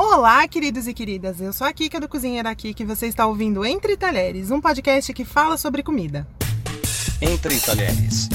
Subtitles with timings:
[0.00, 1.40] Olá, queridos e queridas.
[1.40, 5.12] Eu sou a Kika do Cozinheira Aqui que você está ouvindo Entre Talheres, um podcast
[5.12, 6.24] que fala sobre comida.
[7.20, 8.28] Entre Talheres.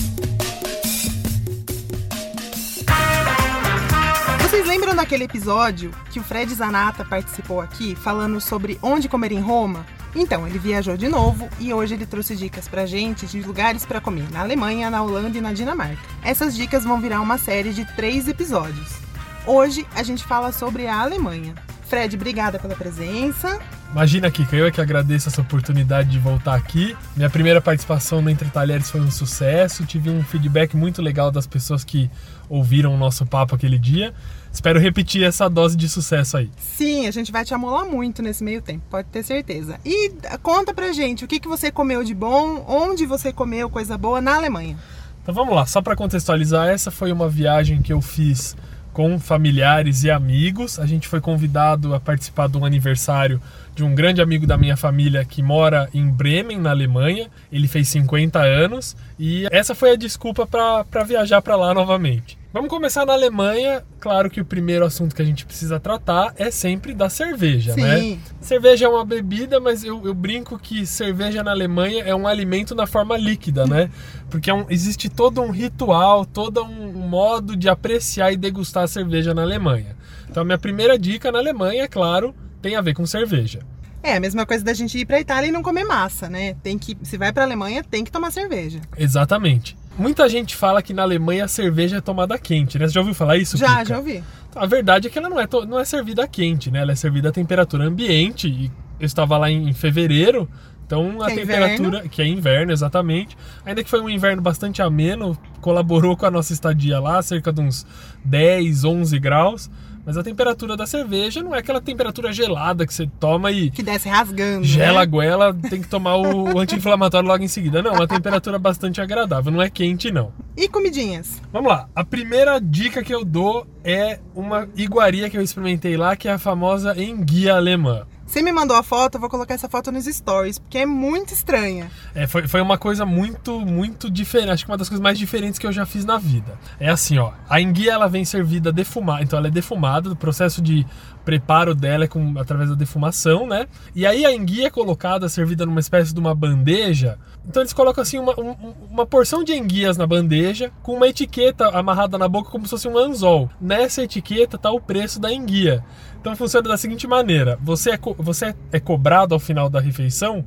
[4.41, 9.39] Vocês lembram daquele episódio que o Fred Zanata participou aqui falando sobre onde comer em
[9.39, 9.85] Roma?
[10.13, 14.01] Então, ele viajou de novo e hoje ele trouxe dicas pra gente de lugares para
[14.01, 16.03] comer na Alemanha, na Holanda e na Dinamarca.
[16.25, 19.02] Essas dicas vão virar uma série de três episódios.
[19.45, 21.53] Hoje a gente fala sobre a Alemanha.
[21.83, 23.59] Fred, obrigada pela presença.
[23.91, 26.95] Imagina, Kika, eu é que agradeço essa oportunidade de voltar aqui.
[27.15, 29.85] Minha primeira participação no Entre Talheres foi um sucesso.
[29.85, 32.09] Tive um feedback muito legal das pessoas que
[32.49, 34.13] ouviram o nosso papo aquele dia.
[34.51, 36.49] Espero repetir essa dose de sucesso aí.
[36.57, 39.77] Sim, a gente vai te amolar muito nesse meio tempo, pode ter certeza.
[39.83, 40.09] E
[40.41, 44.21] conta pra gente o que, que você comeu de bom, onde você comeu coisa boa
[44.21, 44.77] na Alemanha.
[45.21, 48.55] Então vamos lá, só para contextualizar, essa foi uma viagem que eu fiz
[48.93, 50.79] com familiares e amigos.
[50.79, 53.41] A gente foi convidado a participar de um aniversário
[53.75, 57.27] de um grande amigo da minha família que mora em Bremen, na Alemanha.
[57.51, 62.42] Ele fez 50 anos e essa foi a desculpa para viajar para lá novamente.
[62.53, 63.83] Vamos começar na Alemanha.
[63.99, 67.81] Claro que o primeiro assunto que a gente precisa tratar é sempre da cerveja, Sim.
[67.81, 68.19] né?
[68.39, 72.75] Cerveja é uma bebida, mas eu, eu, brinco que cerveja na Alemanha é um alimento
[72.75, 73.89] na forma líquida, né?
[74.29, 78.87] Porque é um, existe todo um ritual, todo um modo de apreciar e degustar a
[78.87, 79.97] cerveja na Alemanha.
[80.29, 83.61] Então, a minha primeira dica na Alemanha, é claro, tem a ver com cerveja.
[84.03, 86.53] É a mesma coisa da gente ir para Itália e não comer massa, né?
[86.61, 88.79] Tem que, se vai para Alemanha, tem que tomar cerveja.
[88.95, 89.75] Exatamente.
[89.97, 92.87] Muita gente fala que na Alemanha a cerveja é tomada quente, né?
[92.87, 93.57] Você já ouviu falar isso?
[93.57, 93.85] Já, Kika?
[93.85, 94.23] já ouvi.
[94.55, 96.79] A verdade é que ela não é, não é servida quente, né?
[96.79, 98.47] Ela é servida a temperatura ambiente.
[98.47, 100.49] E eu estava lá em fevereiro,
[100.85, 103.37] então a que temperatura, é que é inverno, exatamente.
[103.65, 107.61] Ainda que foi um inverno bastante ameno, colaborou com a nossa estadia lá, cerca de
[107.61, 107.85] uns
[108.25, 109.69] 10, 11 graus.
[110.05, 113.71] Mas a temperatura da cerveja não é aquela temperatura gelada que você toma e.
[113.71, 114.65] Que desce rasgando.
[114.65, 115.01] Gela né?
[115.01, 117.81] a goela, tem que tomar o anti-inflamatório logo em seguida.
[117.81, 120.33] Não, uma temperatura bastante agradável, não é quente, não.
[120.57, 121.41] E comidinhas?
[121.53, 121.87] Vamos lá.
[121.95, 126.33] A primeira dica que eu dou é uma iguaria que eu experimentei lá, que é
[126.33, 128.05] a famosa enguia alemã.
[128.33, 131.31] Você me mandou a foto, eu vou colocar essa foto nos stories, porque é muito
[131.31, 131.91] estranha.
[132.15, 134.49] É, foi, foi uma coisa muito, muito diferente.
[134.49, 136.57] Acho que uma das coisas mais diferentes que eu já fiz na vida.
[136.79, 137.31] É assim, ó.
[137.47, 139.21] A enguia, ela vem servida defumada.
[139.21, 140.09] Então, ela é defumada.
[140.09, 140.83] O processo de
[141.23, 143.67] preparo dela é com, através da defumação, né?
[143.95, 147.17] E aí, a enguia é colocada, servida numa espécie de uma bandeja.
[147.47, 151.67] Então, eles colocam, assim, uma, um, uma porção de enguias na bandeja, com uma etiqueta
[151.69, 153.49] amarrada na boca, como se fosse um anzol.
[153.59, 155.83] Nessa etiqueta tá o preço da enguia.
[156.23, 160.45] Então funciona da seguinte maneira: você é, você é cobrado ao final da refeição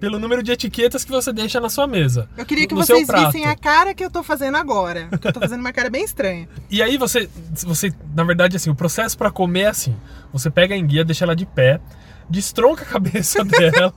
[0.00, 2.28] pelo número de etiquetas que você deixa na sua mesa.
[2.36, 5.08] Eu queria que vocês vissem a cara que eu tô fazendo agora.
[5.10, 6.48] Eu tô fazendo uma cara bem estranha.
[6.70, 7.28] E aí você,
[7.66, 9.96] você na verdade, assim, o processo para comer é assim:
[10.32, 11.80] você pega a enguia, deixa ela de pé,
[12.28, 13.92] destronca a cabeça dela,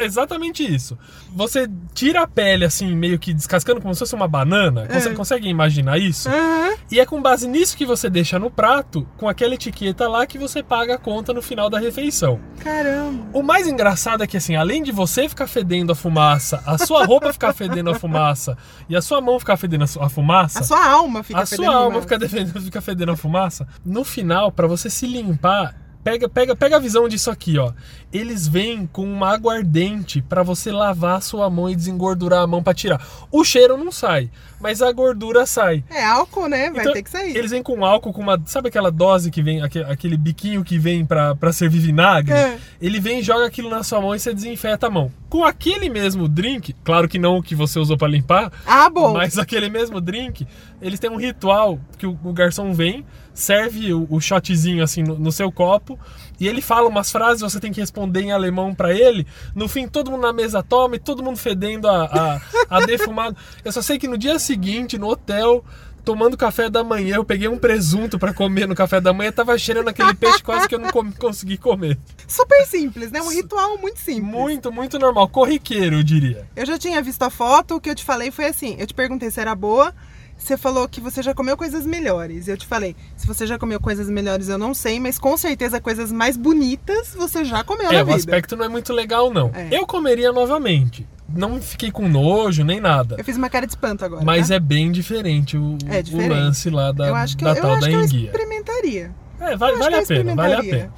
[0.00, 0.96] exatamente isso.
[1.34, 4.86] Você tira a pele assim, meio que descascando como se fosse uma banana.
[4.90, 5.14] Você É.
[5.14, 6.28] consegue imaginar isso?
[6.28, 6.76] Uhum.
[6.90, 10.38] E é com base nisso que você deixa no prato, com aquela etiqueta lá que
[10.38, 12.38] você paga a conta no final da refeição.
[12.60, 13.24] Caramba.
[13.32, 17.04] O mais engraçado é que, assim, além de você ficar fedendo a fumaça, a sua
[17.04, 18.56] roupa ficar fedendo a fumaça
[18.88, 21.66] e a sua mão ficar fedendo a a fumaça, A sua alma fica a fedendo
[21.66, 26.28] sua alma fica, defendendo, fica fedendo a fumaça, no final, pra você se limpar, pega,
[26.28, 27.72] pega, pega a visão disso aqui, ó.
[28.12, 32.62] Eles vêm com uma aguardente pra você lavar a sua mão e desengordurar a mão
[32.62, 33.04] pra tirar.
[33.32, 35.82] O cheiro não sai, mas a gordura sai.
[35.90, 36.70] É álcool, né?
[36.70, 37.36] Vai Então, ter que sair.
[37.36, 38.40] Eles vêm com álcool, com uma.
[38.46, 42.32] Sabe aquela dose que vem, aque- aquele biquinho que vem pra, pra servir vinagre?
[42.34, 42.58] É.
[42.80, 45.10] Ele vem e joga aquilo na sua mão e você desinfeta a mão.
[45.28, 49.12] Com aquele mesmo drink, claro que não o que você usou pra limpar, Ah, bom.
[49.14, 50.46] mas aquele mesmo drink,
[50.80, 55.18] eles têm um ritual que o, o garçom vem, serve o, o shotzinho assim no,
[55.18, 55.93] no seu copo
[56.38, 59.26] e ele fala umas frases, você tem que responder em alemão pra ele.
[59.54, 62.40] No fim, todo mundo na mesa toma e todo mundo fedendo a, a,
[62.78, 63.36] a defumado.
[63.64, 65.64] Eu só sei que no dia seguinte, no hotel,
[66.04, 69.56] tomando café da manhã, eu peguei um presunto pra comer no café da manhã, tava
[69.56, 71.98] cheirando aquele peixe quase que eu não consegui comer.
[72.28, 73.22] Super simples, né?
[73.22, 74.24] Um ritual muito simples.
[74.24, 76.46] Muito, muito normal, corriqueiro, eu diria.
[76.54, 78.94] Eu já tinha visto a foto, o que eu te falei foi assim: eu te
[78.94, 79.94] perguntei se era boa.
[80.44, 82.48] Você falou que você já comeu coisas melhores.
[82.48, 85.80] Eu te falei, se você já comeu coisas melhores, eu não sei, mas com certeza
[85.80, 88.16] coisas mais bonitas você já comeu na É, o vida.
[88.18, 89.50] aspecto não é muito legal, não.
[89.54, 89.68] É.
[89.70, 91.08] Eu comeria novamente.
[91.34, 93.14] Não fiquei com nojo nem nada.
[93.16, 94.22] Eu fiz uma cara de espanto agora.
[94.22, 94.56] Mas tá?
[94.56, 96.28] é bem diferente o, É o diferente.
[96.30, 99.14] lance lá da, eu acho que, da eu, eu tal acho da que eu experimentaria.
[99.40, 100.92] É, vale, vale a pena, vale a pena.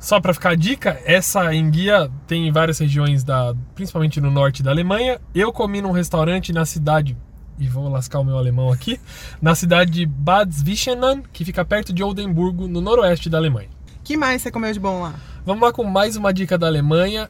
[0.00, 4.62] Só pra ficar a dica, essa enguia tem em várias regiões, da, principalmente no norte
[4.62, 5.20] da Alemanha.
[5.34, 7.16] Eu comi num restaurante na cidade,
[7.58, 9.00] e vou lascar o meu alemão aqui,
[9.40, 13.68] na cidade de Bad Zwischenau, que fica perto de Oldenburgo, no noroeste da Alemanha.
[14.04, 15.14] que mais você comeu de bom lá?
[15.44, 17.28] Vamos lá com mais uma dica da Alemanha.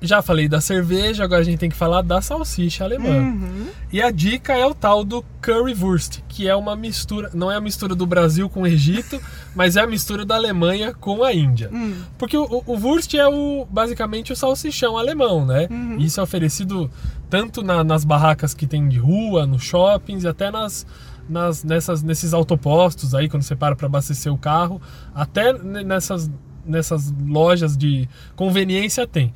[0.00, 3.08] Já falei da cerveja, agora a gente tem que falar da salsicha alemã.
[3.18, 3.66] Uhum.
[3.90, 7.60] E a dica é o tal do currywurst, que é uma mistura, não é a
[7.60, 9.18] mistura do Brasil com o Egito,
[9.56, 11.70] mas é a mistura da Alemanha com a Índia.
[11.72, 11.94] Hum.
[12.18, 15.66] Porque o, o- Wurst é o, basicamente o salsichão alemão, né?
[15.70, 15.96] Uhum.
[15.98, 16.90] Isso é oferecido
[17.30, 20.86] tanto na- nas barracas que tem de rua, nos shoppings e até nas,
[21.28, 24.80] nas- nessas, nesses autopostos aí, quando você para para abastecer o carro,
[25.14, 26.30] até ne- nessas,
[26.66, 28.06] nessas lojas de
[28.36, 29.32] conveniência tem.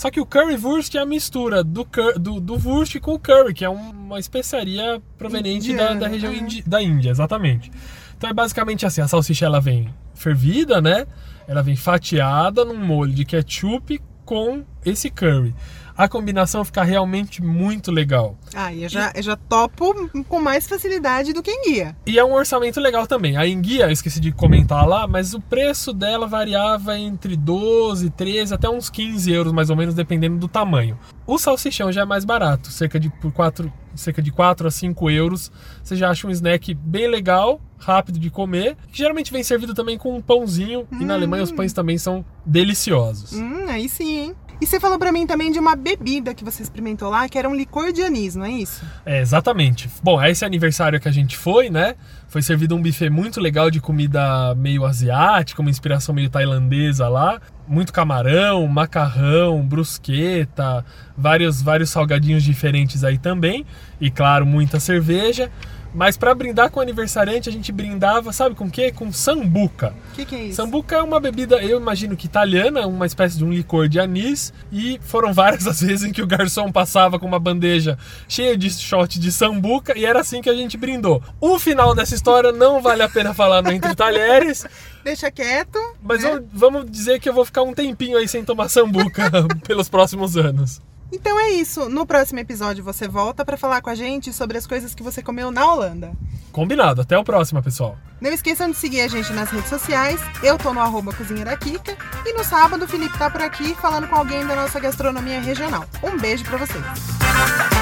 [0.00, 3.52] Só que o currywurst é a mistura do, cur- do, do wurst com o curry,
[3.52, 6.36] que é um- uma especiaria proveniente da, Indiana, da região é.
[6.36, 7.70] indi- da Índia, exatamente.
[8.16, 11.06] Então é basicamente assim, a salsicha ela vem fervida, né?
[11.46, 15.52] Ela vem fatiada num molho de ketchup com esse curry.
[15.96, 18.38] A combinação fica realmente muito legal.
[18.54, 21.96] Ah, e eu já, eu já topo com mais facilidade do que em guia.
[22.06, 23.36] E é um orçamento legal também.
[23.36, 28.54] A enguia, eu esqueci de comentar lá, mas o preço dela variava entre 12, 13
[28.54, 30.96] até uns 15 euros mais ou menos, dependendo do tamanho.
[31.26, 35.10] O salsichão já é mais barato, cerca de por 4, cerca de 4 a 5
[35.10, 35.52] euros.
[35.82, 39.98] Você já acha um snack bem legal, rápido de comer, que geralmente vem servido também
[39.98, 40.86] com um pãozinho.
[40.92, 43.32] E na Alemanha os pães também são deliciosos.
[43.32, 44.36] Hum, aí sim, hein?
[44.60, 47.48] E você falou pra mim também de uma bebida que você experimentou lá, que era
[47.48, 48.84] um licor de anis, não é isso?
[49.06, 49.88] É, exatamente.
[50.02, 51.94] Bom, esse aniversário que a gente foi, né?
[52.28, 57.40] Foi servido um buffet muito legal de comida meio asiática, uma inspiração meio tailandesa lá.
[57.66, 60.84] Muito camarão, macarrão, brusqueta,
[61.16, 63.64] vários, vários salgadinhos diferentes aí também.
[63.98, 65.50] E claro, muita cerveja.
[65.94, 68.92] Mas para brindar com o aniversariante, a gente brindava, sabe com o quê?
[68.92, 69.92] Com sambuca.
[70.12, 70.56] O que, que é isso?
[70.56, 74.52] Sambuca é uma bebida, eu imagino que italiana, uma espécie de um licor de anis.
[74.70, 77.98] E foram várias as vezes em que o garçom passava com uma bandeja
[78.28, 81.22] cheia de shot de sambuca e era assim que a gente brindou.
[81.40, 84.64] O final dessa história não vale a pena falar no Entre Talheres,
[85.02, 85.78] Deixa quieto.
[86.02, 86.30] mas né?
[86.30, 89.30] vamos- vamos dizer que eu vou ficar um tempinho aí sem tomar sambuca
[89.66, 90.80] pelos próximos anos.
[91.12, 91.88] Então é isso.
[91.88, 95.22] No próximo episódio você volta pra falar com a gente sobre as coisas que você
[95.22, 96.12] comeu na Holanda.
[96.52, 97.96] Combinado, até o próximo, pessoal.
[98.20, 100.20] Não esqueçam de seguir a gente nas redes sociais.
[100.42, 101.96] Eu tô no arroba Cozinha da Kika.
[102.26, 105.84] E no sábado o Felipe tá por aqui falando com alguém da nossa gastronomia regional.
[106.02, 107.79] Um beijo pra vocês.